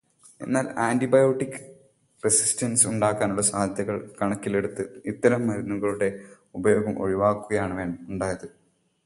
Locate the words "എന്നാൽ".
0.41-0.67